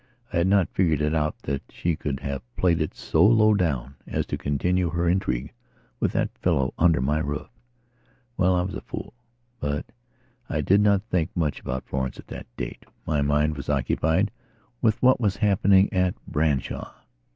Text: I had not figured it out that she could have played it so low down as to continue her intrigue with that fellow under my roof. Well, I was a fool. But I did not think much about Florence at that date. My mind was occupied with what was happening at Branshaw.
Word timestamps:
I 0.33 0.37
had 0.37 0.47
not 0.47 0.73
figured 0.73 0.99
it 0.99 1.13
out 1.13 1.37
that 1.43 1.61
she 1.69 1.95
could 1.95 2.21
have 2.21 2.41
played 2.55 2.81
it 2.81 2.95
so 2.95 3.23
low 3.23 3.53
down 3.53 3.97
as 4.07 4.25
to 4.25 4.35
continue 4.35 4.89
her 4.89 5.07
intrigue 5.07 5.53
with 5.99 6.11
that 6.13 6.35
fellow 6.39 6.73
under 6.79 6.99
my 7.01 7.19
roof. 7.19 7.49
Well, 8.35 8.55
I 8.55 8.63
was 8.63 8.73
a 8.73 8.81
fool. 8.81 9.13
But 9.59 9.91
I 10.49 10.61
did 10.61 10.81
not 10.81 11.03
think 11.03 11.29
much 11.37 11.59
about 11.59 11.85
Florence 11.85 12.17
at 12.17 12.25
that 12.29 12.47
date. 12.57 12.83
My 13.05 13.21
mind 13.21 13.55
was 13.55 13.69
occupied 13.69 14.31
with 14.81 14.99
what 15.03 15.19
was 15.21 15.35
happening 15.35 15.87
at 15.93 16.15
Branshaw. 16.25 16.91